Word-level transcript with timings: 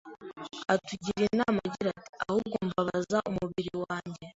Atugira 0.73 1.21
inama 1.31 1.57
agira 1.67 1.87
ati, 1.93 2.09
“Ahubwo 2.25 2.55
mbabaza 2.67 3.17
umubiri 3.29 3.73
wanjye 3.83 4.21